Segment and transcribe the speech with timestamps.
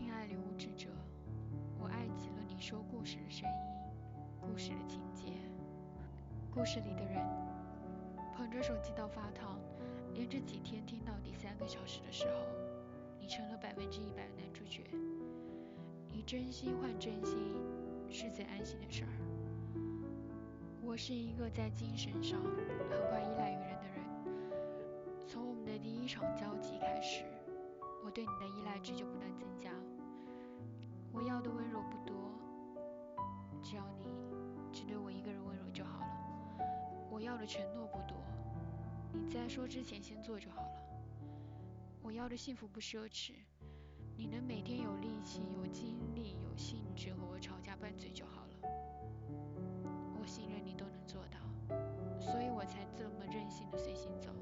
[0.00, 0.88] 亲爱的无知者，
[1.78, 3.54] 我爱极了你说故事的声音，
[4.40, 5.34] 故事的情节，
[6.50, 7.22] 故事里的人。
[8.34, 9.58] 捧着手机到发烫，
[10.14, 12.32] 连着几天听到第三个小时的时候，
[13.20, 14.84] 你成了百分之一百的男主角。
[16.10, 17.60] 以真心换真心
[18.08, 19.12] 是最安心的事儿。
[20.82, 25.28] 我是一个在精神上很快依赖于人的人。
[25.28, 27.24] 从我们的第一场交集开始，
[28.10, 29.70] 我对你的依赖值就不断增加。
[31.12, 32.16] 我要的温柔不多，
[33.62, 34.04] 只要你
[34.72, 36.66] 只对我一个人温柔就好了。
[37.08, 38.16] 我要的承诺不多，
[39.12, 40.82] 你在说之前先做就好了。
[42.02, 43.30] 我要的幸福不奢侈，
[44.16, 48.70] 你能每天有力气、有精力、有兴致和我吵架拌嘴就好了。
[50.20, 51.38] 我信任你都能做到，
[52.18, 54.32] 所以我才这么任性的随心走。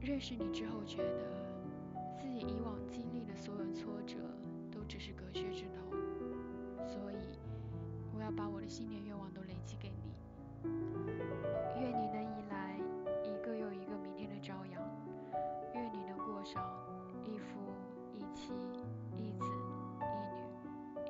[0.00, 1.51] 认识你之后，觉得
[2.22, 4.14] 自己以往经历的所有挫折
[4.70, 5.90] 都只是隔靴之头，
[6.86, 7.16] 所以
[8.14, 10.14] 我要把我的新年愿望都累积给你。
[11.80, 12.78] 愿你能迎来
[13.24, 14.80] 一个又一个明天的朝阳，
[15.74, 16.64] 愿你能过上
[17.24, 17.58] 一夫
[18.14, 18.52] 一妻
[19.18, 19.44] 一子
[19.90, 19.96] 一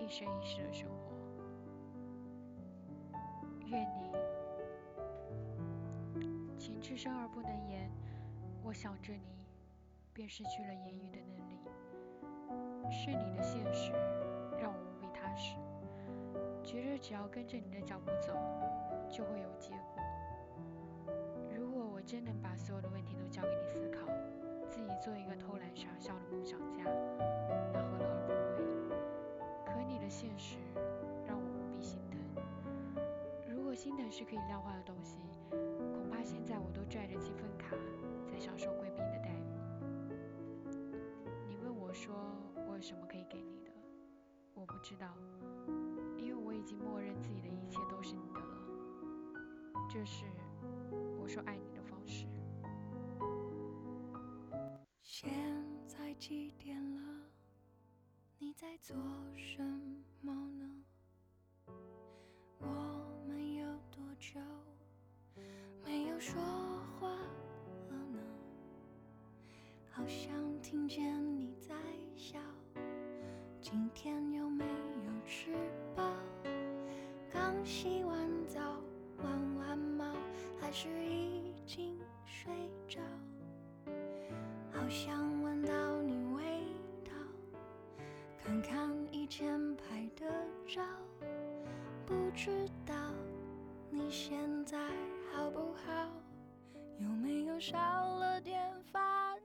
[0.00, 1.12] 女一生一世的生活。
[3.66, 4.10] 愿你，
[6.58, 7.90] 情至深而不能言，
[8.64, 9.41] 我想着你，
[10.12, 11.58] 便失去了言语的能力。
[12.90, 13.90] 是你的现实
[14.60, 15.56] 让我无比踏实，
[16.62, 18.34] 觉着只要跟着你的脚步走，
[19.10, 20.02] 就会有结果。
[21.56, 24.06] 如果我真能把所有的问题都交给你思考，
[24.68, 26.84] 自己做一个偷懒傻笑的梦想家，
[27.72, 28.54] 那何乐而不
[28.90, 28.96] 为？
[29.64, 30.58] 可你的现实
[31.26, 32.20] 让我无比心疼。
[33.48, 35.16] 如果心疼是可以量化的东西，
[44.82, 45.06] 知道，
[46.18, 48.58] 因为我已经默认自己的一切都是你的了。
[49.88, 50.24] 这是
[51.20, 52.26] 我说爱你的方式。
[55.02, 55.32] 现
[55.86, 57.00] 在几点了？
[58.38, 58.96] 你在做
[59.36, 59.81] 什么
[73.62, 75.52] 今天有没有吃
[75.94, 76.02] 饱？
[77.32, 78.58] 刚洗完澡，
[79.22, 80.04] 玩完猫，
[80.60, 81.96] 还是已经
[82.26, 82.52] 睡
[82.88, 83.00] 着？
[84.72, 86.42] 好想闻到你味
[87.04, 87.12] 道，
[88.42, 90.26] 看看以前拍的
[90.66, 90.82] 照，
[92.04, 92.94] 不知道
[93.90, 94.76] 你现在
[95.32, 96.10] 好不好？
[96.98, 99.38] 有没有少了点烦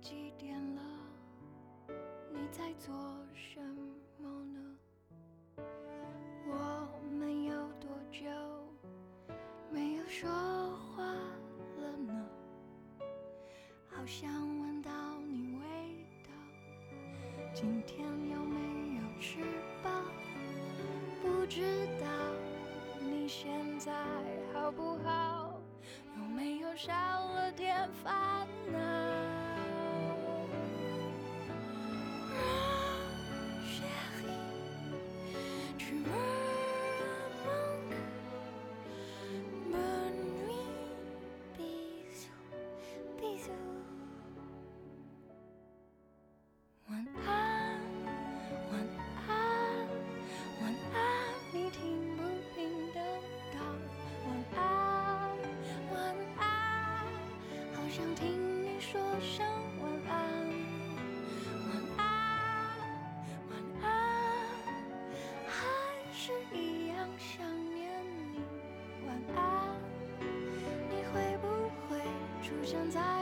[0.00, 0.82] 几点了？
[2.32, 2.94] 你在做
[3.34, 3.60] 什
[4.18, 4.76] 么呢？
[6.46, 8.26] 我们有多久
[9.70, 12.26] 没有说话了呢？
[13.88, 14.30] 好想
[14.60, 14.90] 闻到
[15.26, 16.30] 你味道。
[17.52, 19.40] 今天有没有吃
[19.82, 19.90] 饱？
[21.22, 22.06] 不知道
[23.00, 23.92] 你现在
[24.52, 25.60] 好不好？
[26.16, 28.78] 有没有少了点烦恼
[33.78, 34.17] 却。
[72.88, 73.17] 在？